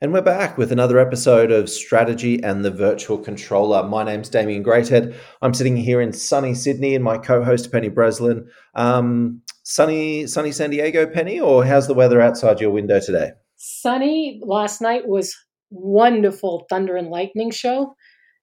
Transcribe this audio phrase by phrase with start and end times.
[0.00, 3.82] And we're back with another episode of Strategy and the Virtual Controller.
[3.82, 5.12] My name's Damien Greathead.
[5.42, 8.48] I'm sitting here in sunny Sydney and my co-host Penny Breslin.
[8.76, 13.32] Um, sunny, sunny San Diego, Penny, or how's the weather outside your window today?
[13.56, 14.40] Sunny.
[14.44, 15.34] Last night was
[15.70, 17.96] wonderful thunder and lightning show,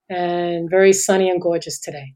[0.10, 2.15] and very sunny and gorgeous today.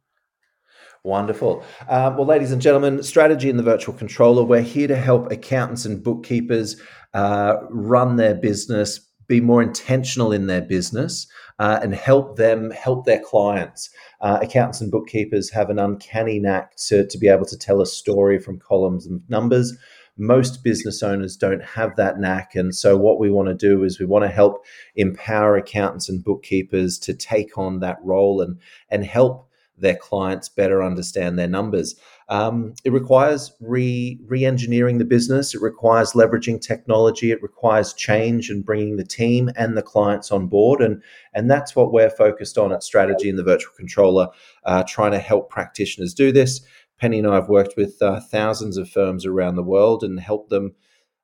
[1.06, 1.64] Wonderful.
[1.88, 5.86] Um, well, ladies and gentlemen, Strategy and the Virtual Controller, we're here to help accountants
[5.86, 6.76] and bookkeepers
[7.14, 11.28] uh, run their business be more intentional in their business
[11.60, 13.90] uh, and help them help their clients.
[14.20, 17.86] Uh, accountants and bookkeepers have an uncanny knack to, to be able to tell a
[17.86, 19.78] story from columns and numbers.
[20.18, 22.54] Most business owners don't have that knack.
[22.56, 24.66] And so, what we want to do is we want to help
[24.96, 29.49] empower accountants and bookkeepers to take on that role and, and help
[29.80, 31.96] their clients better understand their numbers.
[32.30, 35.56] Um, it requires re re-engineering the business.
[35.56, 37.32] It requires leveraging technology.
[37.32, 40.82] It requires change and bringing the team and the clients on board.
[40.82, 41.02] And
[41.34, 44.28] and that's what we're focused on at Strategy and the Virtual Controller,
[44.64, 46.62] uh, trying to help practitioners do this.
[47.00, 50.50] Penny and I have worked with uh, thousands of firms around the world and helped
[50.50, 50.76] them.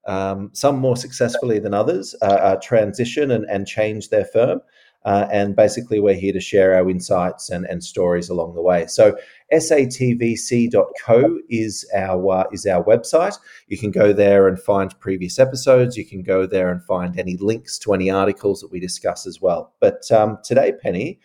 [0.08, 4.62] Um, some more successfully than others, uh, uh transition and, and change their firm.
[5.06, 8.88] Uh, and basically, we're here to share our insights and, and stories along the way.
[8.88, 9.16] So,
[9.54, 13.38] satvc.co is our uh, is our website.
[13.68, 15.96] You can go there and find previous episodes.
[15.96, 19.40] You can go there and find any links to any articles that we discuss as
[19.40, 19.76] well.
[19.80, 21.20] But um, today, Penny,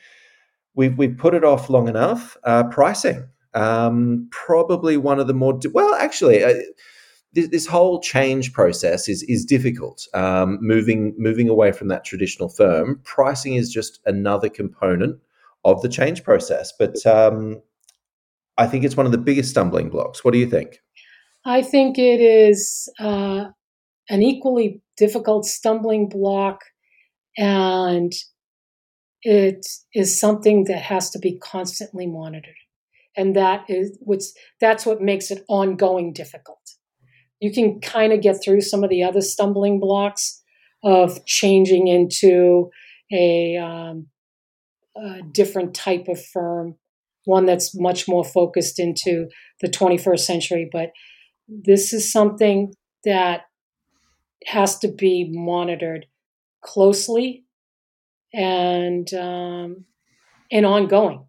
[0.74, 2.36] we've we've put it off long enough.
[2.44, 6.44] Uh, pricing, um, probably one of the more well, actually.
[7.32, 10.06] This, this whole change process is is difficult.
[10.14, 15.20] Um, moving moving away from that traditional firm, pricing is just another component
[15.64, 16.72] of the change process.
[16.76, 17.62] But um,
[18.58, 20.24] I think it's one of the biggest stumbling blocks.
[20.24, 20.80] What do you think?
[21.44, 23.46] I think it is uh,
[24.08, 26.62] an equally difficult stumbling block,
[27.38, 28.12] and
[29.22, 32.54] it is something that has to be constantly monitored,
[33.16, 36.58] and that is what's that's what makes it ongoing difficult
[37.40, 40.42] you can kind of get through some of the other stumbling blocks
[40.82, 42.70] of changing into
[43.12, 44.06] a, um,
[44.96, 46.76] a different type of firm,
[47.24, 49.28] one that's much more focused into
[49.60, 50.68] the 21st century.
[50.70, 50.90] But
[51.48, 52.74] this is something
[53.04, 53.42] that
[54.46, 56.06] has to be monitored
[56.62, 57.44] closely
[58.32, 59.84] and um,
[60.52, 61.26] and ongoing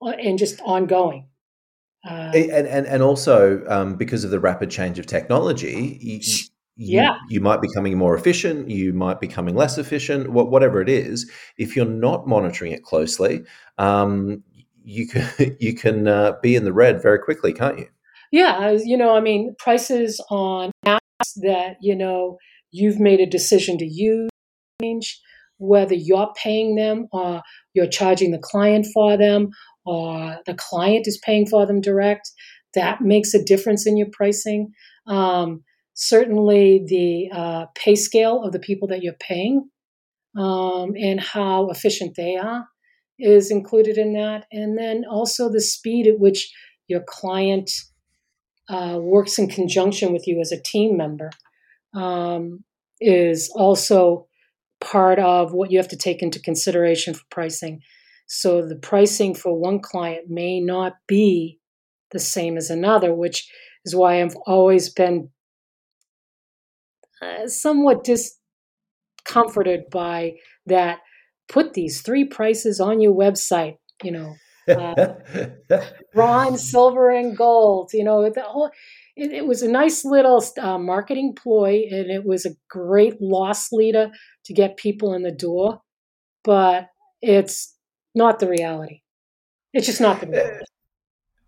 [0.00, 1.28] and just ongoing.
[2.08, 6.20] Uh, and, and and also um, because of the rapid change of technology, you,
[6.76, 8.68] yeah, you, you, might be becoming more efficient.
[8.68, 10.30] You might be becoming less efficient.
[10.30, 13.44] Whatever it is, if you're not monitoring it closely,
[13.78, 14.42] um,
[14.84, 17.88] you can you can uh, be in the red very quickly, can't you?
[18.30, 20.98] Yeah, you know, I mean, prices on apps
[21.36, 22.38] that you know
[22.70, 24.28] you've made a decision to use
[25.58, 27.40] whether you're paying them or
[27.72, 29.50] you're charging the client for them
[29.84, 32.30] or the client is paying for them direct,
[32.74, 34.72] that makes a difference in your pricing.
[35.06, 35.62] Um,
[35.94, 39.68] certainly, the uh, pay scale of the people that you're paying
[40.36, 42.66] um, and how efficient they are
[43.18, 44.46] is included in that.
[44.50, 46.52] And then also the speed at which
[46.88, 47.70] your client
[48.68, 51.30] uh, works in conjunction with you as a team member
[51.94, 52.64] um,
[53.00, 54.26] is also
[54.80, 57.80] part of what you have to take into consideration for pricing.
[58.26, 61.60] So the pricing for one client may not be
[62.10, 63.50] the same as another, which
[63.84, 65.30] is why I've always been
[67.20, 70.34] uh, somewhat discomforted by
[70.66, 71.00] that.
[71.46, 74.34] Put these three prices on your website, you know,
[74.68, 75.14] uh,
[76.14, 77.90] bronze, silver, and gold.
[77.92, 78.70] You know, the whole.
[79.16, 83.70] It, it was a nice little uh, marketing ploy, and it was a great loss
[83.72, 84.10] leader
[84.46, 85.82] to get people in the door.
[86.42, 86.88] But
[87.20, 87.73] it's
[88.14, 89.00] not the reality.
[89.72, 90.64] It's just not the reality.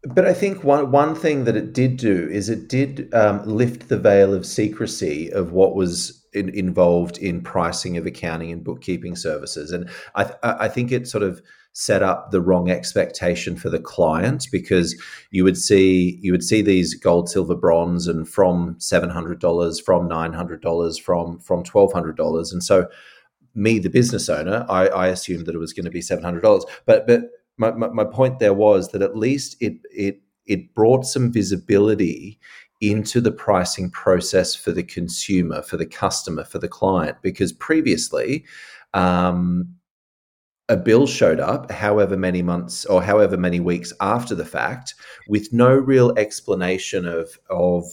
[0.03, 3.88] But I think one one thing that it did do is it did um, lift
[3.88, 9.17] the veil of secrecy of what was in, involved in pricing of accounting and bookkeeping
[9.17, 11.43] services, and I I think it sort of
[11.73, 14.99] set up the wrong expectation for the client because
[15.31, 19.81] you would see you would see these gold, silver, bronze, and from seven hundred dollars,
[19.81, 22.87] from nine hundred dollars, from from twelve hundred dollars, and so
[23.56, 26.43] me, the business owner, I, I assumed that it was going to be seven hundred
[26.43, 26.64] dollars.
[26.85, 27.23] But but
[27.56, 32.38] my, my, my point there was that at least it it it brought some visibility
[32.81, 38.44] into the pricing process for the consumer, for the customer, for the client, because previously.
[38.94, 39.76] Um,
[40.69, 44.94] a bill showed up however many months or however many weeks after the fact
[45.29, 47.85] with no real explanation of of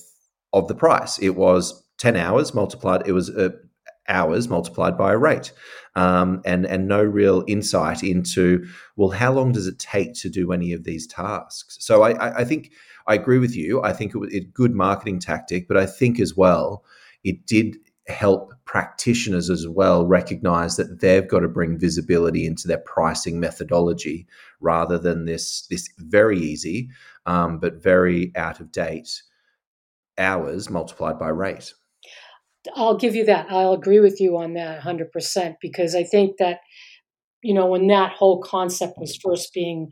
[0.54, 3.54] of the price it was 10 hours multiplied it was a
[4.07, 5.51] hours multiplied by a rate,
[5.95, 8.65] um, and and no real insight into
[8.95, 11.77] well, how long does it take to do any of these tasks?
[11.79, 12.71] So I, I think
[13.07, 13.81] I agree with you.
[13.83, 16.83] I think it was a good marketing tactic, but I think as well
[17.23, 17.77] it did
[18.07, 24.27] help practitioners as well recognize that they've got to bring visibility into their pricing methodology
[24.59, 26.89] rather than this this very easy
[27.25, 29.21] um, but very out of date
[30.17, 31.73] hours multiplied by rate.
[32.75, 33.48] I'll give you that.
[33.50, 36.60] I'll agree with you on that 100% because I think that,
[37.42, 39.92] you know, when that whole concept was first being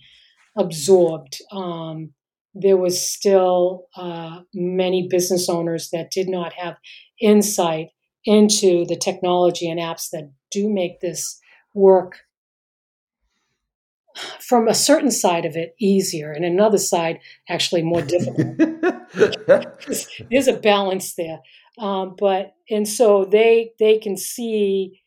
[0.57, 2.13] absorbed, um,
[2.53, 6.77] there was still uh, many business owners that did not have
[7.19, 7.89] insight
[8.25, 11.39] into the technology and apps that do make this
[11.73, 12.19] work
[14.39, 17.17] from a certain side of it easier and another side
[17.49, 18.57] actually more difficult
[20.29, 21.39] there's a balance there
[21.81, 25.01] um, but and so they they can see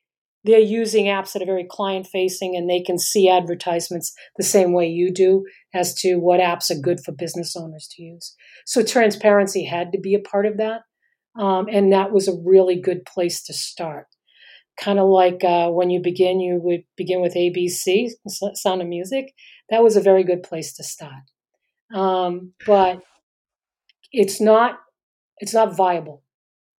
[0.46, 4.74] they're using apps that are very client facing and they can see advertisements the same
[4.74, 8.34] way you do as to what apps are good for business owners to use
[8.66, 10.82] so transparency had to be a part of that
[11.38, 14.06] um, and that was a really good place to start
[14.76, 18.10] kind of like uh, when you begin, you would begin with ABC,
[18.54, 19.32] Sound of Music.
[19.70, 21.22] That was a very good place to start.
[21.94, 23.02] Um, but
[24.10, 24.78] it's not
[25.38, 26.23] it's not viable.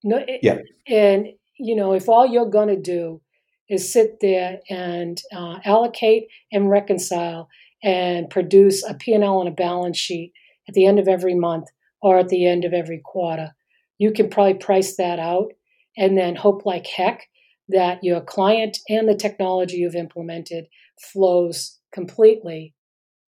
[0.06, 0.60] No, it, yeah.
[0.88, 3.22] And you know, if all you're going to do
[3.70, 7.50] is sit there and uh, allocate and reconcile
[7.84, 10.32] and produce a P&L and a balance sheet
[10.68, 11.68] at the end of every month
[12.02, 13.56] or at the end of every quarter,
[13.98, 15.52] you can probably price that out
[15.98, 17.28] and then hope like heck
[17.70, 20.68] that your client and the technology you've implemented
[21.12, 22.76] flows completely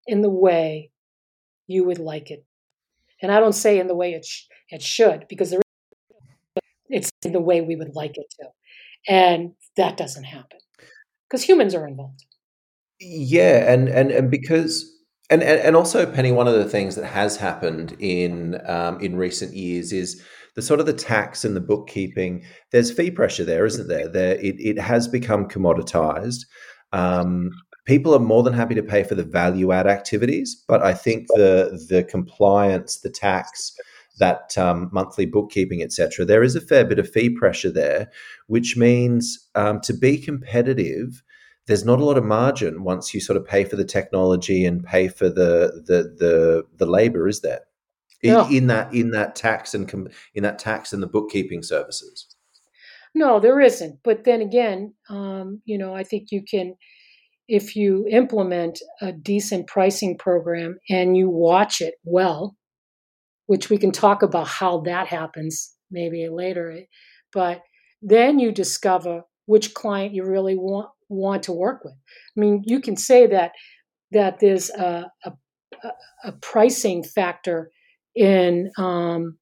[0.06, 0.90] in the way
[1.66, 2.44] you would like it.
[3.22, 5.64] And I don't say in the way it sh- it should because there is, it's
[5.64, 5.65] in
[7.32, 8.46] the way we would like it to.
[9.08, 10.58] And that doesn't happen
[11.28, 12.24] because humans are involved.
[12.98, 14.90] Yeah, and and and because
[15.30, 19.16] and, and and also Penny, one of the things that has happened in um, in
[19.16, 20.22] recent years is
[20.56, 22.42] the sort of the tax and the bookkeeping,
[22.72, 24.08] there's fee pressure there, isn't there?
[24.08, 26.46] There, it, it has become commoditized.
[26.92, 27.50] Um,
[27.84, 31.26] people are more than happy to pay for the value add activities, but I think
[31.34, 33.72] the the compliance, the tax,
[34.18, 38.10] that um, monthly bookkeeping, etc., there is a fair bit of fee pressure there,
[38.46, 41.22] which means um, to be competitive,
[41.66, 44.84] there's not a lot of margin once you sort of pay for the technology and
[44.84, 47.62] pay for the the the, the labor, is there?
[48.22, 52.34] in, in that in that tax and com- in that tax and the bookkeeping services.
[53.14, 54.00] No, there isn't.
[54.04, 56.74] But then again, um, you know, I think you can,
[57.48, 62.56] if you implement a decent pricing program and you watch it well,
[63.46, 66.80] which we can talk about how that happens maybe later,
[67.32, 67.62] but
[68.02, 71.94] then you discover which client you really want want to work with.
[72.36, 73.52] I mean, you can say that
[74.12, 75.32] that there's a, a,
[76.24, 77.70] a pricing factor
[78.14, 79.38] in um,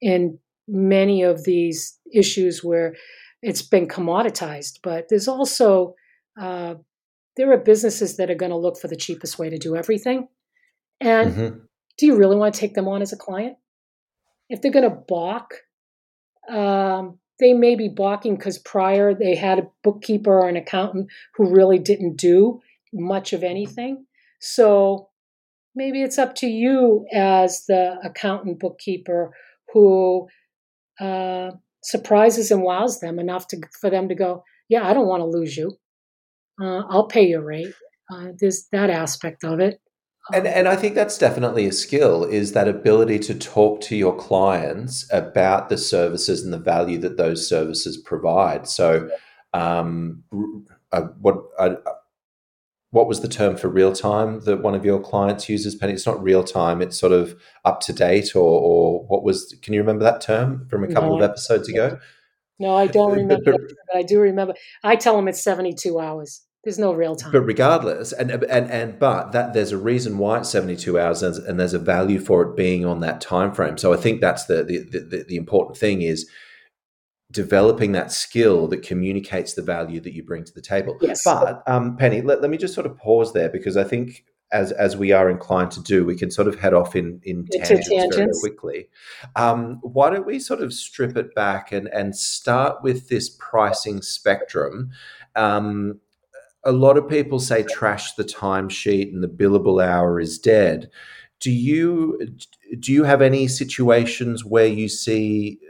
[0.00, 2.94] in many of these issues where
[3.42, 4.78] it's been commoditized.
[4.82, 5.94] But there's also
[6.40, 6.74] uh,
[7.36, 10.28] there are businesses that are going to look for the cheapest way to do everything.
[11.00, 11.58] And mm-hmm.
[11.98, 13.56] Do you really want to take them on as a client?
[14.48, 15.54] If they're going to balk,
[16.48, 21.54] um, they may be balking because prior they had a bookkeeper or an accountant who
[21.54, 22.60] really didn't do
[22.92, 24.06] much of anything.
[24.40, 25.08] So
[25.74, 29.32] maybe it's up to you as the accountant bookkeeper
[29.72, 30.28] who
[31.00, 31.50] uh,
[31.82, 35.26] surprises and wows them enough to for them to go, yeah, I don't want to
[35.26, 35.76] lose you.
[36.60, 37.72] Uh, I'll pay your rate.
[38.10, 39.80] Uh, there's that aspect of it.
[40.32, 44.14] And, and I think that's definitely a skill is that ability to talk to your
[44.14, 48.68] clients about the services and the value that those services provide.
[48.68, 49.08] So,
[49.54, 50.24] um,
[50.92, 51.76] uh, what uh,
[52.90, 55.92] what was the term for real time that one of your clients uses, Penny?
[55.92, 59.54] It's not real time; it's sort of up to date, or, or what was?
[59.62, 61.98] Can you remember that term from a couple no, of episodes ago?
[62.58, 63.52] No, I don't remember.
[63.52, 64.54] but, but I do remember.
[64.82, 66.42] I tell them it's seventy-two hours.
[66.64, 67.32] There's no real time.
[67.32, 71.58] But regardless, and and and but that there's a reason why it's 72 hours, and
[71.58, 73.78] there's a value for it being on that time frame.
[73.78, 76.28] So I think that's the the, the, the important thing is
[77.30, 80.96] developing that skill that communicates the value that you bring to the table.
[81.00, 81.20] Yes.
[81.24, 84.72] But um, Penny, let, let me just sort of pause there because I think as
[84.72, 87.88] as we are inclined to do, we can sort of head off in in tangents,
[87.88, 88.16] tangents.
[88.16, 88.88] very quickly.
[89.36, 94.00] Um, why don't we sort of strip it back and and start with this pricing
[94.00, 94.90] spectrum?
[95.36, 96.00] Um,
[96.64, 100.90] a lot of people say trash the timesheet and the billable hour is dead.
[101.40, 102.18] Do you
[102.80, 105.60] do you have any situations where you see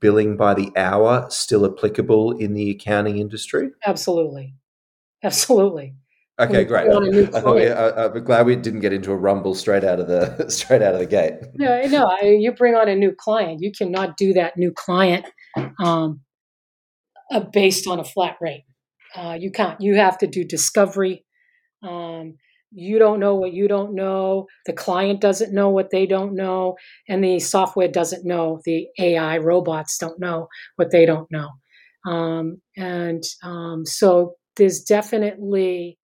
[0.00, 3.70] billing by the hour still applicable in the accounting industry?
[3.84, 4.54] Absolutely.
[5.22, 5.94] Absolutely.
[6.40, 6.86] Okay, great.
[6.88, 10.06] I thought we, I, am glad we didn't get into a rumble straight out of
[10.06, 11.34] the straight out of the gate.
[11.54, 12.16] No, no.
[12.20, 15.26] You bring on a new client, you cannot do that new client
[15.82, 16.20] um,
[17.32, 18.64] uh, based on a flat rate.
[19.14, 19.80] Uh, you can't.
[19.80, 21.24] You have to do discovery.
[21.82, 22.36] Um,
[22.72, 24.46] you don't know what you don't know.
[24.66, 26.76] The client doesn't know what they don't know,
[27.08, 28.60] and the software doesn't know.
[28.64, 31.50] The AI robots don't know what they don't know.
[32.10, 35.98] Um, and um, so there's definitely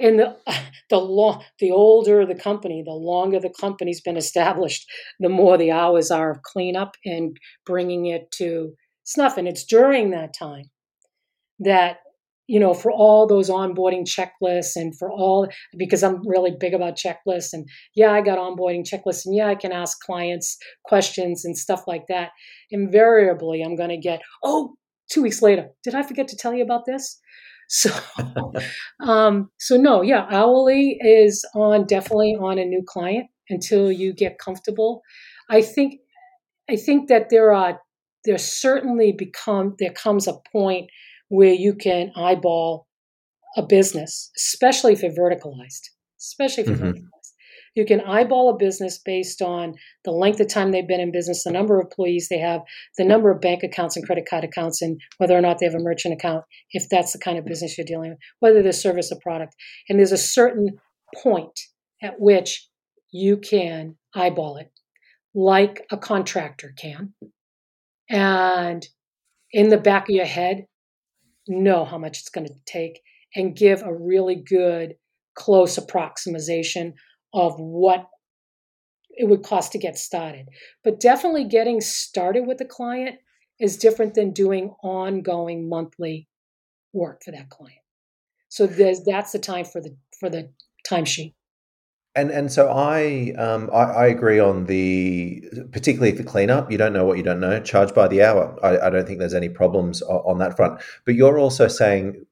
[0.00, 0.36] and the
[0.90, 4.86] the long the older the company, the longer the company's been established,
[5.20, 8.72] the more the hours are of cleanup and bringing it to
[9.04, 9.36] snuff.
[9.38, 10.70] And it's during that time
[11.60, 11.98] that
[12.46, 16.96] you know for all those onboarding checklists and for all because i'm really big about
[16.96, 21.56] checklists and yeah i got onboarding checklists and yeah i can ask clients questions and
[21.56, 22.30] stuff like that
[22.70, 24.74] invariably i'm going to get oh
[25.10, 27.20] two weeks later did i forget to tell you about this
[27.68, 27.90] so,
[29.00, 34.38] um, so no, yeah, hourly is on definitely on a new client until you get
[34.38, 35.02] comfortable.
[35.50, 36.00] I think,
[36.68, 37.80] I think that there are
[38.24, 40.90] there certainly become there comes a point
[41.28, 42.86] where you can eyeball
[43.56, 45.90] a business, especially if it's verticalized,
[46.20, 46.84] especially if mm-hmm.
[46.84, 47.08] verticalized.
[47.74, 51.42] You can eyeball a business based on the length of time they've been in business,
[51.42, 52.60] the number of employees they have,
[52.98, 55.74] the number of bank accounts and credit card accounts, and whether or not they have
[55.74, 59.10] a merchant account, if that's the kind of business you're dealing with, whether they service
[59.10, 59.56] a product.
[59.88, 60.78] And there's a certain
[61.20, 61.58] point
[62.00, 62.68] at which
[63.10, 64.70] you can eyeball it,
[65.34, 67.14] like a contractor can.
[68.08, 68.86] And
[69.50, 70.66] in the back of your head,
[71.46, 73.00] know how much it's going to take
[73.34, 74.94] and give a really good
[75.34, 76.94] close approximation
[77.32, 78.06] of what
[79.10, 80.48] it would cost to get started.
[80.82, 83.16] But definitely getting started with the client
[83.60, 86.28] is different than doing ongoing monthly
[86.92, 87.78] work for that client.
[88.48, 90.50] So that's the time for the for the
[90.88, 91.34] timesheet.
[92.16, 95.42] And and so I, um, I, I agree on the
[95.72, 96.70] particularly the cleanup.
[96.70, 97.60] You don't know what you don't know.
[97.60, 98.56] Charge by the hour.
[98.62, 100.80] I, I don't think there's any problems on that front.
[101.04, 102.24] But you're also saying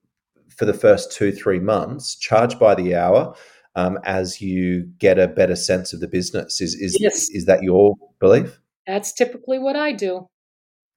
[0.49, 3.35] for the first two three months, charge by the hour
[3.75, 6.61] um, as you get a better sense of the business.
[6.61, 7.29] Is is yes.
[7.31, 8.61] is that your belief?
[8.87, 10.29] That's typically what I do.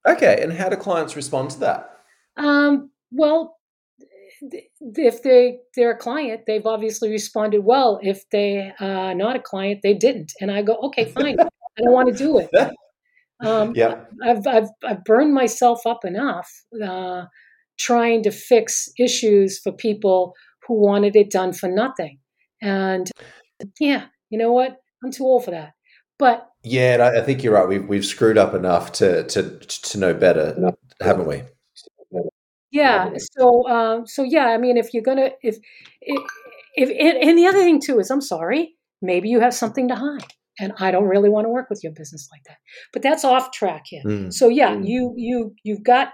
[0.06, 1.90] Okay, and how do clients respond to that?
[2.36, 3.58] Um, well,
[4.40, 7.98] if they they're a client, they've obviously responded well.
[8.02, 10.32] If they are not a client, they didn't.
[10.40, 12.50] And I go, okay, fine, I don't want to do it.
[13.40, 16.50] Um, yeah, I've, I've I've burned myself up enough
[16.82, 17.24] uh,
[17.78, 20.32] trying to fix issues for people
[20.66, 22.18] who wanted it done for nothing.
[22.62, 23.10] And
[23.78, 24.78] yeah, you know what?
[25.04, 25.72] I'm too old for that.
[26.18, 27.68] But yeah, I think you're right.
[27.68, 31.42] We've we've screwed up enough to to to know better, haven't we?
[32.70, 33.10] Yeah.
[33.38, 34.46] So um, so yeah.
[34.46, 35.56] I mean, if you're gonna if
[36.00, 36.22] if,
[36.74, 40.34] if and the other thing too is, I'm sorry, maybe you have something to hide
[40.58, 42.58] and I don't really want to work with your business like that.
[42.92, 44.02] But that's off track here.
[44.04, 44.32] Mm.
[44.32, 44.86] So yeah, mm.
[44.86, 46.08] you you you've got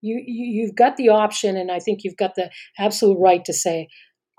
[0.00, 3.88] you you've got the option, and I think you've got the absolute right to say,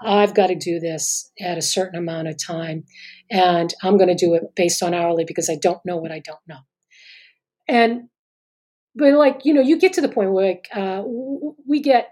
[0.01, 2.85] I've got to do this at a certain amount of time,
[3.29, 6.19] and I'm going to do it based on hourly because I don't know what I
[6.19, 6.59] don't know.
[7.67, 8.09] And
[8.97, 11.03] but like you know, you get to the point where like, uh,
[11.67, 12.09] we get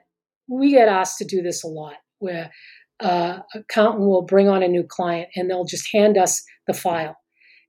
[0.48, 2.52] we get asked to do this a lot, where
[3.00, 7.18] uh, accountant will bring on a new client and they'll just hand us the file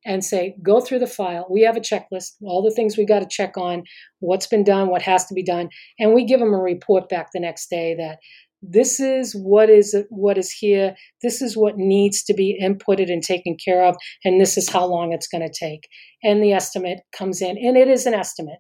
[0.05, 1.47] and say, go through the file.
[1.51, 3.83] We have a checklist, all the things we got to check on,
[4.21, 5.69] what's been done, what has to be done,
[5.99, 8.19] and we give them a report back the next day that
[8.63, 13.23] this is what is what is here this is what needs to be inputted and
[13.23, 13.95] taken care of
[14.25, 15.87] and this is how long it's going to take
[16.23, 18.59] and the estimate comes in and it is an estimate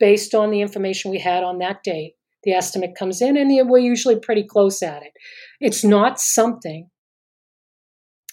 [0.00, 3.78] based on the information we had on that date the estimate comes in and we're
[3.78, 5.12] usually pretty close at it
[5.60, 6.88] it's not something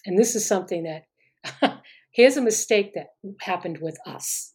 [0.05, 1.81] and this is something that
[2.13, 3.07] here's a mistake that
[3.41, 4.53] happened with us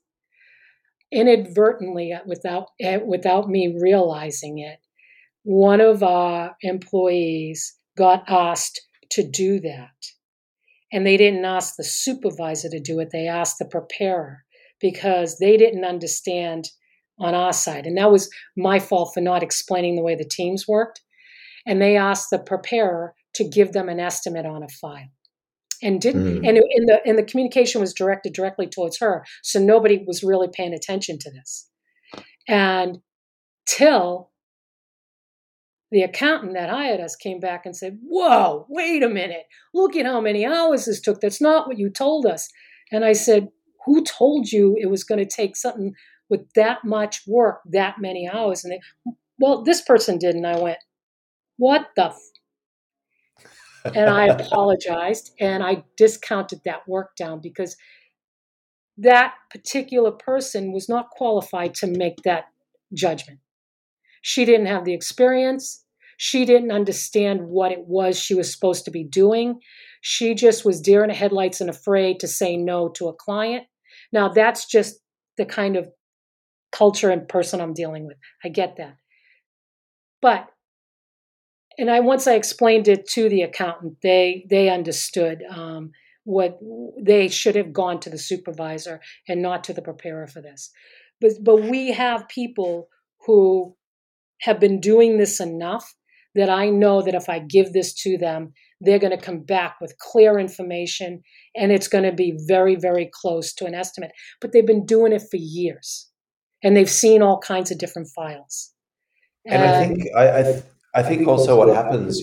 [1.13, 4.79] inadvertently without eh, without me realizing it
[5.45, 9.91] one of our employees got asked to do that.
[10.93, 14.45] And they didn't ask the supervisor to do it, they asked the preparer
[14.81, 16.69] because they didn't understand
[17.23, 17.87] on our side.
[17.87, 21.01] And that was my fault for not explaining the way the teams worked.
[21.67, 25.09] And they asked the preparer to give them an estimate on a file.
[25.83, 26.49] And didn't mm.
[26.49, 29.25] and in the and the communication was directed directly towards her.
[29.43, 31.69] So nobody was really paying attention to this.
[32.47, 32.99] And
[33.67, 34.31] till
[35.91, 39.45] the accountant that hired us came back and said, Whoa, wait a minute.
[39.75, 41.21] Look at how many hours this took.
[41.21, 42.49] That's not what you told us.
[42.93, 43.49] And I said,
[43.85, 45.95] who told you it was going to take something
[46.33, 48.65] with that much work, that many hours?
[48.65, 50.35] And they, well, this person did.
[50.35, 50.79] And I went,
[51.59, 52.07] what the?
[52.07, 52.19] F-?
[53.95, 57.77] and I apologized and I discounted that work down because
[58.97, 62.45] that particular person was not qualified to make that
[62.95, 63.41] judgment.
[64.23, 65.85] She didn't have the experience.
[66.17, 69.61] She didn't understand what it was she was supposed to be doing.
[70.01, 73.65] She just was deer in the headlights and afraid to say no to a client.
[74.13, 75.01] Now, that's just
[75.37, 75.89] the kind of
[76.73, 78.17] culture and person I'm dealing with.
[78.45, 78.97] I get that.
[80.21, 80.49] But
[81.79, 85.93] and I once I explained it to the accountant, they they understood um,
[86.25, 86.59] what
[87.01, 90.71] they should have gone to the supervisor and not to the preparer for this.
[91.21, 92.89] But but we have people
[93.27, 93.77] who
[94.43, 95.95] have been doing this enough
[96.35, 99.77] that I know that if I give this to them, they're going to come back
[99.81, 101.23] with clear information
[101.55, 104.13] and it's going to be very, very close to an estimate.
[104.41, 106.11] But they've been doing it for years
[106.63, 108.73] and they've seen all kinds of different files.
[109.45, 110.65] And, and I think I, I, th-
[110.95, 112.21] I, think also what happens.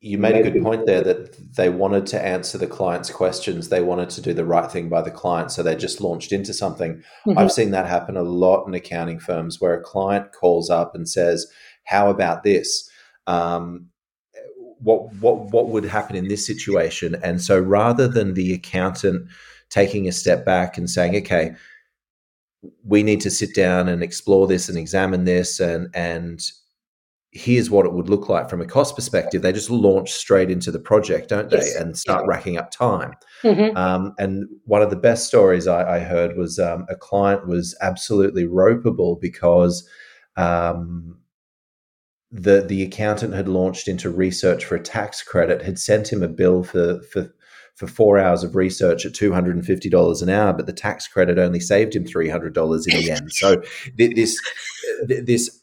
[0.00, 3.68] You made a good point there that they wanted to answer the client's questions.
[3.68, 6.54] They wanted to do the right thing by the client, so they just launched into
[6.54, 7.02] something.
[7.26, 7.38] Mm-hmm.
[7.38, 11.08] I've seen that happen a lot in accounting firms where a client calls up and
[11.08, 11.46] says,
[11.84, 12.88] "How about this?"
[13.26, 13.90] Um,
[14.80, 19.28] what what what would happen in this situation and so rather than the accountant
[19.70, 21.54] taking a step back and saying okay
[22.84, 26.50] we need to sit down and explore this and examine this and and
[27.30, 30.70] here's what it would look like from a cost perspective they just launch straight into
[30.70, 31.76] the project don't they yes.
[31.76, 33.12] and start racking up time
[33.42, 33.76] mm-hmm.
[33.76, 37.76] um, and one of the best stories i, I heard was um, a client was
[37.80, 39.86] absolutely ropeable because
[40.36, 41.18] um,
[42.30, 46.28] the the accountant had launched into research for a tax credit, had sent him a
[46.28, 47.34] bill for for
[47.78, 50.72] for four hours of research at two hundred and fifty dollars an hour, but the
[50.72, 53.30] tax credit only saved him three hundred dollars in the end.
[53.38, 53.62] So
[53.96, 54.36] this
[55.08, 55.62] this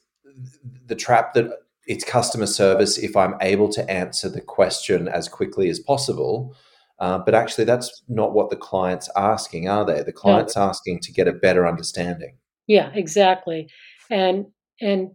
[0.88, 1.52] the trap that
[1.88, 6.56] it's customer service if I'm able to answer the question as quickly as possible.
[7.00, 10.02] Uh, but actually, that's not what the client's asking, are they?
[10.02, 12.38] The client's asking to get a better understanding.
[12.68, 13.70] Yeah, exactly.
[14.10, 14.46] And
[14.80, 15.12] and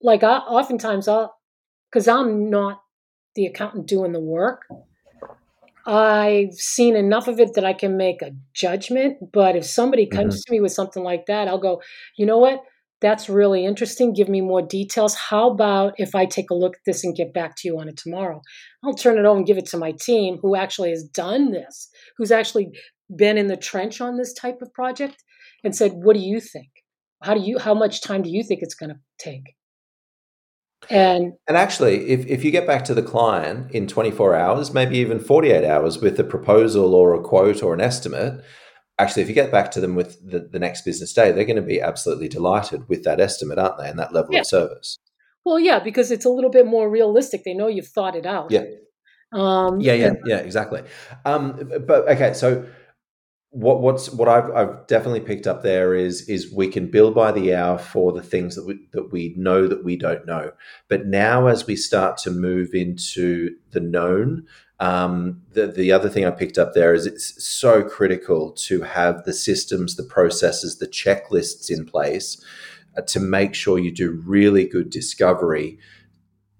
[0.00, 1.36] like I, oftentimes I'll,
[1.90, 2.80] because I'm not
[3.34, 4.62] the accountant doing the work.
[5.88, 9.16] I've seen enough of it that I can make a judgment.
[9.32, 10.52] But if somebody comes mm-hmm.
[10.52, 11.80] to me with something like that, I'll go,
[12.16, 12.62] you know what?
[13.00, 14.12] That's really interesting.
[14.12, 15.14] Give me more details.
[15.14, 17.88] How about if I take a look at this and get back to you on
[17.88, 18.42] it tomorrow?
[18.84, 21.88] I'll turn it over and give it to my team who actually has done this,
[22.18, 22.70] who's actually
[23.16, 25.24] been in the trench on this type of project
[25.64, 26.68] and said, what do you think?
[27.22, 29.54] How do you how much time do you think it's going to take?
[30.90, 34.98] And and actually, if, if you get back to the client in 24 hours, maybe
[34.98, 38.42] even 48 hours with a proposal or a quote or an estimate,
[38.98, 41.56] actually, if you get back to them with the, the next business day, they're going
[41.56, 43.88] to be absolutely delighted with that estimate, aren't they?
[43.88, 44.40] And that level yeah.
[44.40, 44.98] of service.
[45.44, 47.42] Well, yeah, because it's a little bit more realistic.
[47.44, 48.50] They know you've thought it out.
[48.50, 48.64] Yeah.
[49.32, 50.82] Um, yeah, yeah, yeah, exactly.
[51.24, 52.66] Um, but okay, so
[53.50, 57.32] what what's what I've, I've definitely picked up there is is we can bill by
[57.32, 60.52] the hour for the things that we that we know that we don't know.
[60.88, 64.46] But now as we start to move into the known,
[64.80, 69.24] um, the the other thing I picked up there is it's so critical to have
[69.24, 72.42] the systems, the processes, the checklists in place
[72.98, 75.78] uh, to make sure you do really good discovery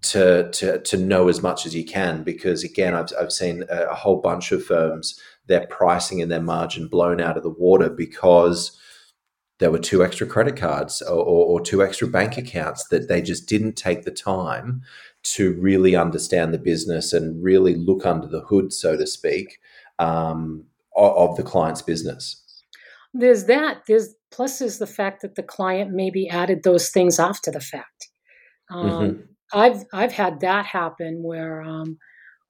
[0.01, 3.89] to to to know as much as you can because again I've I've seen a,
[3.89, 7.89] a whole bunch of firms their pricing and their margin blown out of the water
[7.89, 8.79] because
[9.59, 13.49] there were two extra credit cards or, or, two extra bank accounts that they just
[13.49, 14.83] didn't take the time
[15.25, 19.59] to really understand the business and really look under the hood, so to speak,
[19.99, 20.65] um,
[20.97, 22.45] of, of the client's business.
[23.13, 23.83] There's that.
[23.89, 28.09] There's plus there's the fact that the client maybe added those things after the fact.
[28.71, 29.21] Um, mm-hmm.
[29.53, 31.99] I've I've had that happen where um,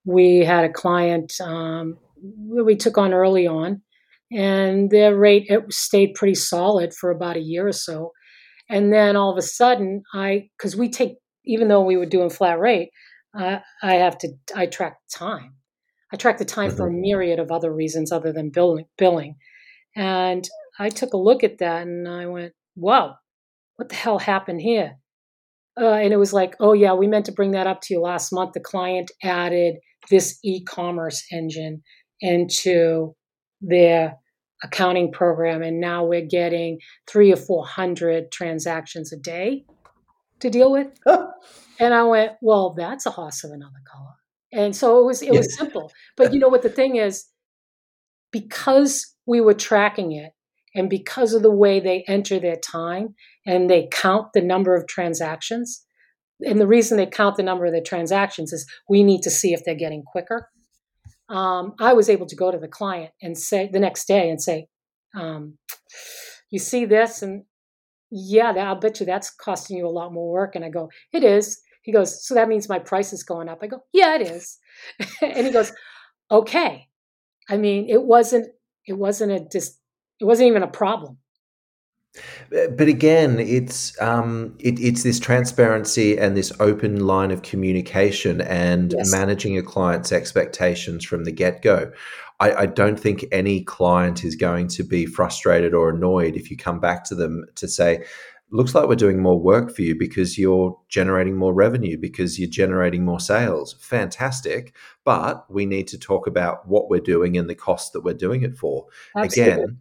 [0.04, 3.82] we had a client um, we took on early on,
[4.30, 8.12] and their rate it stayed pretty solid for about a year or so,
[8.68, 12.30] and then all of a sudden, I because we take even though we were doing
[12.30, 12.90] flat rate,
[13.38, 15.54] uh, I have to I track time.
[16.12, 16.76] I track the time mm-hmm.
[16.76, 17.00] for a mm-hmm.
[17.00, 18.86] myriad of other reasons other than billing.
[18.96, 19.36] Billing,
[19.96, 23.16] and I took a look at that and I went, "Wow,
[23.76, 24.98] what the hell happened here?"
[25.80, 28.00] Uh, and it was like, "Oh yeah, we meant to bring that up to you
[28.00, 28.52] last month.
[28.52, 29.76] The client added
[30.10, 31.82] this e-commerce engine
[32.20, 33.14] into
[33.60, 34.16] their
[34.62, 39.64] accounting program and now we're getting three or four hundred transactions a day
[40.40, 40.88] to deal with.
[41.80, 44.14] And i went well that's a horse of another color.
[44.52, 45.92] And so it was it was simple.
[46.16, 47.26] But you know what the thing is?
[48.32, 50.32] Because we were tracking it
[50.74, 53.14] And because of the way they enter their time
[53.46, 55.84] and they count the number of transactions,
[56.40, 59.52] and the reason they count the number of the transactions is we need to see
[59.52, 60.48] if they're getting quicker.
[61.28, 64.40] Um, I was able to go to the client and say the next day and
[64.40, 64.66] say,
[65.14, 65.58] um,
[66.50, 67.44] "You see this?" And
[68.10, 70.54] yeah, I'll bet you that's costing you a lot more work.
[70.54, 73.58] And I go, "It is." He goes, "So that means my price is going up."
[73.62, 74.58] I go, "Yeah, it is."
[75.22, 75.72] and he goes,
[76.30, 76.88] "Okay."
[77.50, 78.48] I mean, it wasn't.
[78.86, 79.78] It wasn't a dis,
[80.20, 81.18] It wasn't even a problem.
[82.50, 88.92] But again, it's um, it, it's this transparency and this open line of communication and
[88.92, 89.10] yes.
[89.10, 91.92] managing a client's expectations from the get go.
[92.40, 96.56] I, I, don't think any client is going to be frustrated or annoyed if you
[96.56, 98.04] come back to them to say,
[98.50, 102.48] "Looks like we're doing more work for you because you're generating more revenue because you're
[102.48, 103.74] generating more sales.
[103.80, 108.14] Fantastic, but we need to talk about what we're doing and the cost that we're
[108.14, 109.52] doing it for." Absolutely.
[109.52, 109.78] Again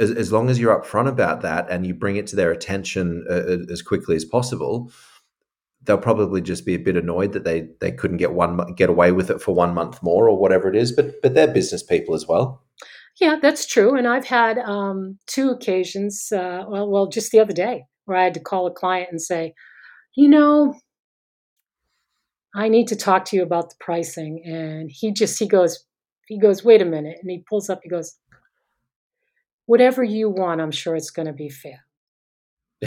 [0.00, 3.24] as, as long as you're upfront about that and you bring it to their attention
[3.30, 4.90] uh, uh, as quickly as possible,
[5.82, 9.12] they'll probably just be a bit annoyed that they they couldn't get one get away
[9.12, 10.90] with it for one month more or whatever it is.
[10.92, 12.64] But but they're business people as well.
[13.20, 13.96] Yeah, that's true.
[13.96, 16.32] And I've had um, two occasions.
[16.32, 19.20] Uh, well, well, just the other day where I had to call a client and
[19.20, 19.54] say,
[20.16, 20.74] you know,
[22.54, 24.42] I need to talk to you about the pricing.
[24.44, 25.84] And he just he goes
[26.26, 27.80] he goes, wait a minute, and he pulls up.
[27.82, 28.16] He goes,
[29.70, 31.84] whatever you want, I'm sure it's going to be fair.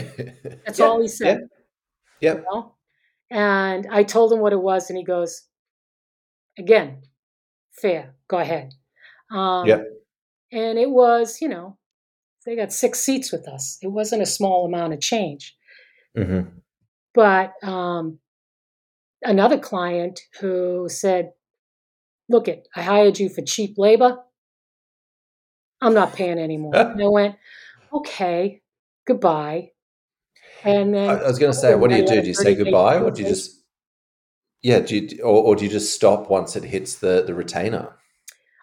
[0.66, 1.48] That's yeah, all he said.
[2.20, 2.34] Yeah.
[2.34, 2.76] You know?
[3.32, 5.44] And I told him what it was, and he goes,
[6.60, 7.04] again,
[7.72, 8.74] fair, go ahead.
[9.32, 9.84] Um, yeah.
[10.52, 11.78] And it was, you know,
[12.46, 13.78] they got six seats with us.
[13.82, 15.56] It wasn't a small amount of change.
[16.18, 16.50] Mm-hmm.
[17.14, 18.20] But um,
[19.22, 21.32] another client who said,
[22.28, 24.18] look it, I hired you for cheap labor.
[25.84, 26.76] I'm not paying anymore.
[26.76, 27.36] and I went,
[27.92, 28.62] okay,
[29.06, 29.72] goodbye.
[30.64, 32.22] And then I was going to say, what do you do?
[32.22, 33.64] Do you say goodbye, or do you just
[34.62, 37.98] yeah, do you, or, or do you just stop once it hits the the retainer?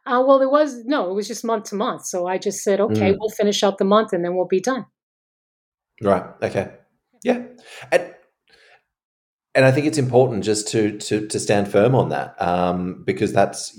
[0.07, 2.07] Uh, well, there was no, it was just month to month.
[2.07, 3.17] So I just said, okay, mm.
[3.21, 4.87] we'll finish out the month and then we'll be done.
[6.01, 6.25] Right.
[6.43, 6.73] Okay.
[7.23, 7.43] Yeah.
[7.93, 8.15] And
[9.55, 13.33] and I think it's important just to to to stand firm on that um, because
[13.33, 13.79] that's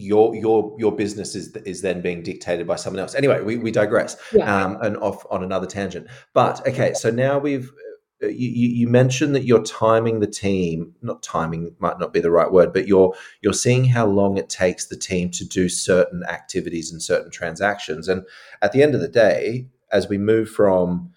[0.00, 3.14] your your your business is is then being dictated by someone else.
[3.14, 4.64] Anyway, we, we digress yeah.
[4.64, 6.06] um, and off on another tangent.
[6.32, 7.70] But okay, so now we've
[8.22, 10.94] uh, you, you mentioned that you're timing the team.
[11.02, 14.48] Not timing might not be the right word, but you're you're seeing how long it
[14.48, 18.08] takes the team to do certain activities and certain transactions.
[18.08, 18.24] And
[18.62, 21.10] at the end of the day, as we move from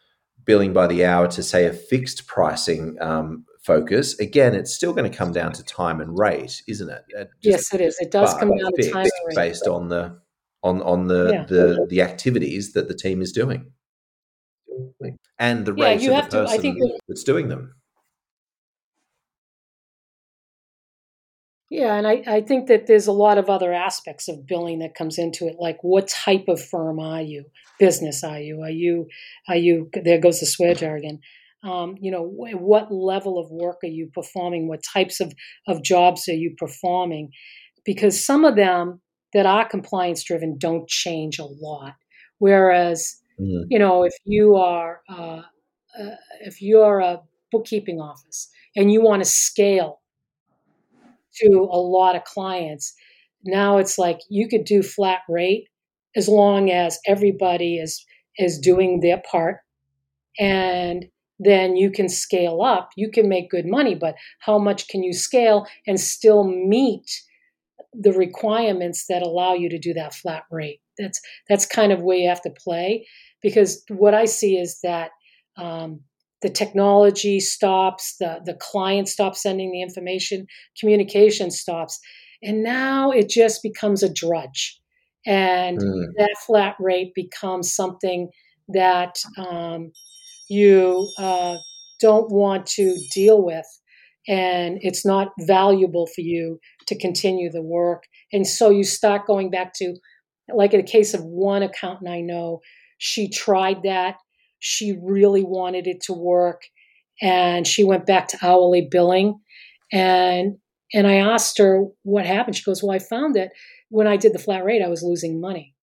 [0.46, 5.10] billing by the hour to say a fixed pricing um, focus, again, it's still going
[5.10, 7.04] to come down to time and rate, isn't it?
[7.18, 7.98] Uh, just, yes, it is.
[8.00, 10.20] It does come down to time and rate, based on the
[10.62, 11.46] on on the yeah.
[11.46, 13.72] the the activities that the team is doing,
[15.40, 17.76] and the rate yeah, of the person to, that's doing them.
[21.70, 24.94] Yeah, and I, I think that there's a lot of other aspects of billing that
[24.94, 27.46] comes into it, like what type of firm are you?
[27.80, 28.62] Business are you?
[28.62, 29.08] Are you
[29.48, 31.20] are you there goes the swear jargon
[31.64, 34.68] um, you know what level of work are you performing?
[34.68, 35.34] What types of,
[35.68, 37.32] of jobs are you performing?
[37.86, 39.02] Because some of them
[39.34, 41.94] that are compliance driven don't change a lot.
[42.40, 43.64] Whereas mm-hmm.
[43.70, 45.42] you know if you are uh,
[46.00, 47.22] uh, if you're a
[47.52, 50.02] bookkeeping office and you want to scale
[51.36, 52.94] to a lot of clients
[53.44, 55.68] now it's like you could do flat rate
[56.16, 58.06] as long as everybody is
[58.38, 59.58] is doing their part.
[60.40, 61.06] And
[61.40, 62.90] then you can scale up.
[62.96, 67.10] You can make good money, but how much can you scale and still meet
[67.94, 70.80] the requirements that allow you to do that flat rate?
[70.98, 71.20] That's
[71.50, 73.06] that's kind of where you have to play
[73.42, 75.12] because what I see is that
[75.58, 76.02] um,
[76.42, 80.48] the technology stops, the the client stops sending the information,
[80.80, 82.00] communication stops,
[82.42, 84.80] and now it just becomes a drudge,
[85.26, 86.06] and mm.
[86.18, 88.30] that flat rate becomes something
[88.70, 89.92] that um,
[90.50, 91.58] you uh,
[92.00, 93.66] don't want to deal with
[94.28, 98.04] and it's not valuable for you to continue the work.
[98.32, 99.96] And so you start going back to
[100.54, 102.60] like in the case of one accountant i know
[102.98, 104.16] she tried that.
[104.60, 106.62] She really wanted it to work
[107.22, 109.40] and she went back to hourly billing.
[109.92, 110.58] And
[110.94, 112.56] and i asked her what happened.
[112.56, 113.52] She goes well i found that
[113.90, 115.76] when i did the flat rate i was losing money.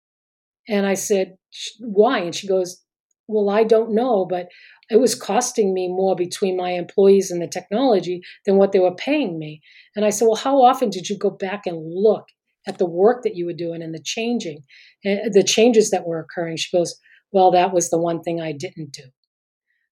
[0.69, 1.37] And i said
[1.81, 2.21] why?
[2.21, 2.83] And she goes
[3.31, 4.49] well, I don't know, but
[4.91, 8.95] it was costing me more between my employees and the technology than what they were
[8.95, 9.63] paying me.
[9.95, 12.27] And I said, well, how often did you go back and look
[12.67, 14.63] at the work that you were doing and the changing,
[15.07, 16.57] uh, the changes that were occurring.
[16.57, 16.99] She goes,
[17.33, 19.05] "Well, that was the one thing I didn't do."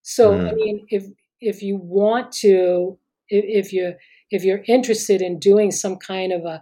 [0.01, 0.49] So, mm.
[0.49, 1.05] I mean, if
[1.41, 2.97] if you want to,
[3.29, 3.93] if, if you
[4.31, 6.61] if you're interested in doing some kind of a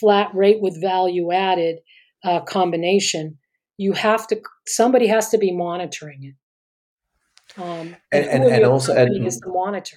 [0.00, 1.78] flat rate with value added
[2.24, 3.38] uh, combination,
[3.78, 6.34] you have to somebody has to be monitoring it.
[7.56, 9.96] Um, and, and, and, and also and, is the monitor.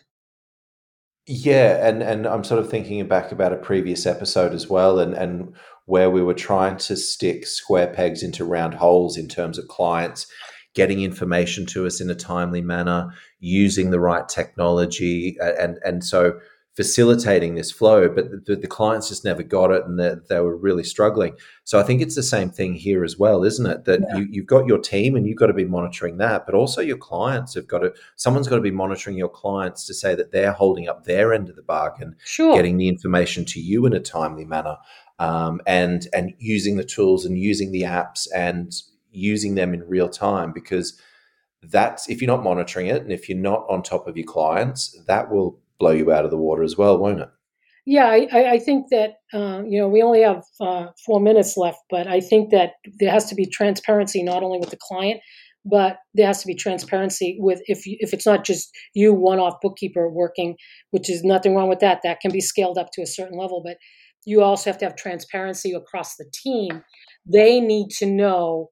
[1.27, 5.13] Yeah, and and I'm sort of thinking back about a previous episode as well, and
[5.13, 5.53] and
[5.85, 10.27] where we were trying to stick square pegs into round holes in terms of clients
[10.73, 16.39] getting information to us in a timely manner, using the right technology, and and so
[16.75, 20.55] facilitating this flow, but the, the clients just never got it and they, they, were
[20.55, 21.35] really struggling.
[21.65, 23.83] So I think it's the same thing here as well, isn't it?
[23.83, 24.17] That yeah.
[24.17, 26.97] you, you've got your team and you've got to be monitoring that, but also your
[26.97, 30.53] clients have got to, someone's got to be monitoring your clients to say that they're
[30.53, 32.55] holding up their end of the bargain, sure.
[32.55, 34.77] getting the information to you in a timely manner.
[35.19, 38.73] Um, and and using the tools and using the apps and
[39.11, 40.99] using them in real time because
[41.61, 44.99] that's if you're not monitoring it and if you're not on top of your clients,
[45.05, 47.29] that will blow you out of the water as well, won't it?
[47.85, 51.79] Yeah, I, I think that uh, you know we only have uh, four minutes left,
[51.89, 55.19] but I think that there has to be transparency not only with the client,
[55.65, 59.55] but there has to be transparency with if you, if it's not just you one-off
[59.63, 60.55] bookkeeper working,
[60.91, 62.01] which is nothing wrong with that.
[62.03, 63.77] That can be scaled up to a certain level, but
[64.25, 66.83] you also have to have transparency across the team.
[67.25, 68.69] They need to know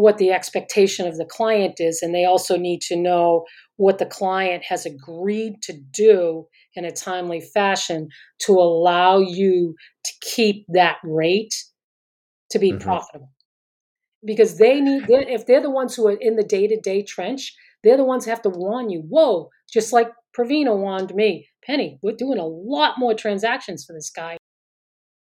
[0.00, 3.44] what the expectation of the client is, and they also need to know
[3.76, 8.08] what the client has agreed to do in a timely fashion
[8.38, 11.54] to allow you to keep that rate
[12.50, 12.82] to be mm-hmm.
[12.82, 13.30] profitable.
[14.24, 17.02] Because they need, they're, if they're the ones who are in the day to day
[17.02, 19.02] trench, they're the ones who have to warn you.
[19.08, 24.10] Whoa, just like Pravina warned me, Penny, we're doing a lot more transactions for this
[24.10, 24.36] guy.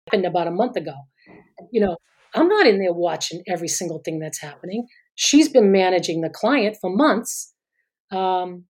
[0.09, 0.95] Happened about a month ago.
[1.73, 1.97] You know,
[2.35, 4.87] I'm not in there watching every single thing that's happening.
[5.15, 7.53] She's been managing the client for months.
[8.11, 8.65] Um,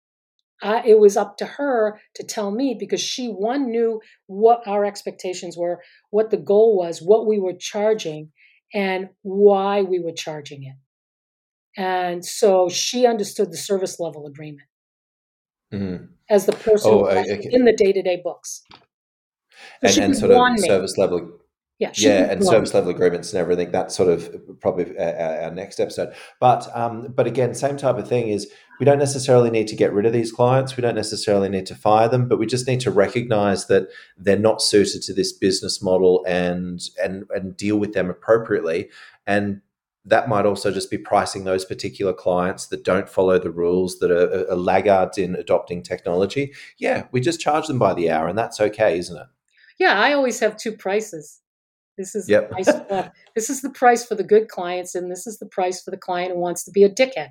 [0.62, 4.84] I, it was up to her to tell me because she one knew what our
[4.84, 8.30] expectations were, what the goal was, what we were charging,
[8.74, 10.76] and why we were charging it.
[11.80, 14.68] And so she understood the service level agreement
[15.72, 16.04] mm-hmm.
[16.28, 18.64] as the person oh, in the day to day books.
[19.82, 21.39] and, and sort of service level
[21.80, 23.72] yeah, yeah, and service level agreements and everything.
[23.72, 26.14] That's sort of probably our, our next episode.
[26.38, 29.90] But um, but again, same type of thing is we don't necessarily need to get
[29.94, 30.76] rid of these clients.
[30.76, 33.88] We don't necessarily need to fire them, but we just need to recognize that
[34.18, 38.90] they're not suited to this business model and and and deal with them appropriately.
[39.26, 39.62] And
[40.04, 44.10] that might also just be pricing those particular clients that don't follow the rules, that
[44.10, 46.52] are, are laggards in adopting technology.
[46.78, 49.26] Yeah, we just charge them by the hour, and that's okay, isn't it?
[49.78, 51.40] Yeah, I always have two prices.
[52.00, 52.48] This is yep.
[52.48, 55.44] the price for, this is the price for the good clients, and this is the
[55.44, 57.28] price for the client who wants to be a dickhead.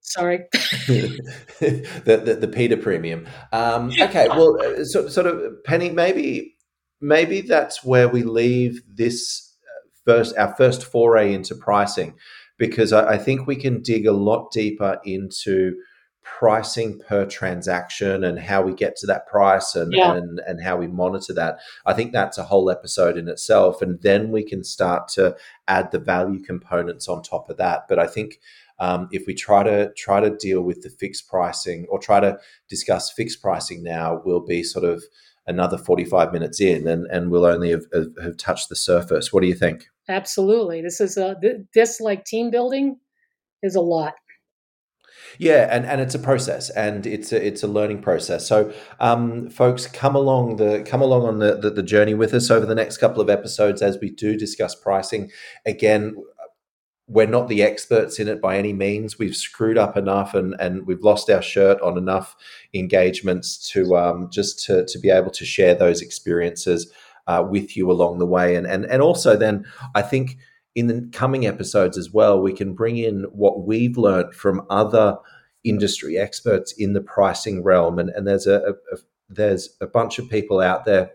[0.00, 0.44] Sorry.
[0.52, 3.26] the, the, the Peter premium.
[3.52, 6.54] Um, okay, well, uh, so, sort of Penny, maybe
[7.00, 12.14] maybe that's where we leave this uh, first our first foray into pricing,
[12.58, 15.74] because I, I think we can dig a lot deeper into
[16.22, 20.14] pricing per transaction and how we get to that price and, yeah.
[20.14, 21.58] and and how we monitor that.
[21.84, 25.90] I think that's a whole episode in itself and then we can start to add
[25.90, 27.86] the value components on top of that.
[27.88, 28.38] But i think
[28.78, 32.38] um, if we try to try to deal with the fixed pricing or try to
[32.68, 35.02] discuss fixed pricing now we'll be sort of
[35.46, 39.32] another 45 minutes in and, and we'll only have, have, have touched the surface.
[39.32, 39.88] What do you think?
[40.08, 40.82] Absolutely.
[40.82, 41.36] This is a
[41.74, 42.98] this like team building
[43.62, 44.14] is a lot
[45.38, 48.46] yeah, and, and it's a process, and it's a, it's a learning process.
[48.46, 52.50] So, um, folks, come along the come along on the, the, the journey with us
[52.50, 55.30] over the next couple of episodes as we do discuss pricing.
[55.66, 56.16] Again,
[57.08, 59.18] we're not the experts in it by any means.
[59.18, 62.36] We've screwed up enough, and and we've lost our shirt on enough
[62.72, 66.90] engagements to um, just to to be able to share those experiences
[67.26, 70.38] uh, with you along the way, and and and also then I think
[70.74, 75.18] in the coming episodes as well, we can bring in what we've learned from other
[75.64, 77.98] industry experts in the pricing realm.
[77.98, 78.96] And, and there's a, a,
[79.28, 81.10] there's a bunch of people out there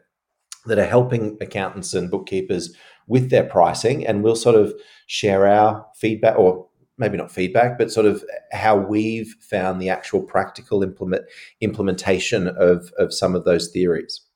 [0.65, 2.75] that are helping accountants and bookkeepers
[3.07, 4.73] with their pricing, and we'll sort of
[5.07, 6.67] share our feedback, or
[6.97, 11.23] maybe not feedback, but sort of how we've found the actual practical implement
[11.61, 14.26] implementation of of some of those theories.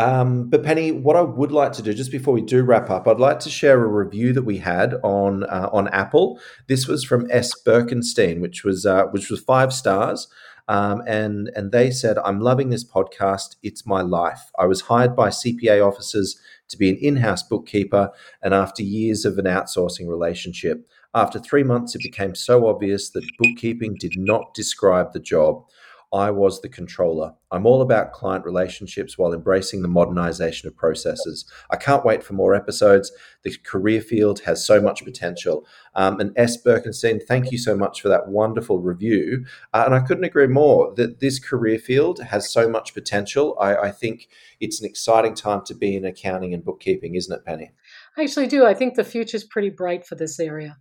[0.00, 3.06] Um, but Penny, what I would like to do just before we do wrap up,
[3.06, 6.40] I'd like to share a review that we had on uh, on Apple.
[6.68, 7.52] This was from S.
[7.66, 10.26] Birkenstein, which was uh, which was five stars.
[10.68, 13.56] um, and and they said, "I'm loving this podcast.
[13.62, 14.50] It's my life.
[14.58, 18.10] I was hired by CPA officers to be an in-house bookkeeper,
[18.42, 23.28] and after years of an outsourcing relationship." After three months, it became so obvious that
[23.38, 25.64] bookkeeping did not describe the job.
[26.12, 27.34] I was the controller.
[27.52, 31.44] I'm all about client relationships while embracing the modernization of processes.
[31.70, 33.12] I can't wait for more episodes.
[33.42, 35.66] The career field has so much potential.
[35.94, 36.60] Um, and S.
[36.60, 39.44] Birkenstein, thank you so much for that wonderful review.
[39.72, 43.56] Uh, and I couldn't agree more that this career field has so much potential.
[43.60, 47.44] I, I think it's an exciting time to be in accounting and bookkeeping, isn't it,
[47.44, 47.70] Penny?
[48.16, 48.66] I actually do.
[48.66, 50.78] I think the future is pretty bright for this area.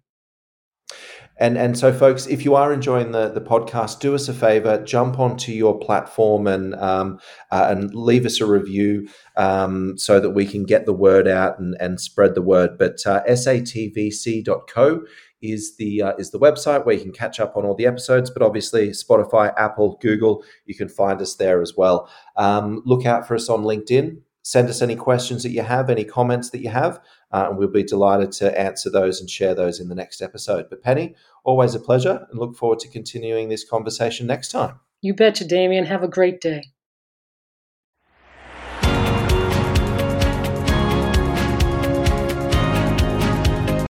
[1.40, 4.84] And and so, folks, if you are enjoying the the podcast, do us a favor,
[4.84, 10.32] jump onto your platform and um, uh, and leave us a review um, so that
[10.32, 12.78] we can get the word out and, and spread the word.
[12.78, 15.02] But uh, satvc.co
[15.42, 18.30] is the uh, is the website where you can catch up on all the episodes.
[18.30, 22.10] But obviously, Spotify, Apple, Google, you can find us there as well.
[22.36, 24.18] Um, look out for us on LinkedIn.
[24.50, 27.00] Send us any questions that you have, any comments that you have,
[27.32, 30.66] uh, and we'll be delighted to answer those and share those in the next episode.
[30.72, 34.80] But Penny, always a pleasure, and look forward to continuing this conversation next time.
[35.02, 35.86] You betcha, Damien.
[35.86, 36.64] Have a great day.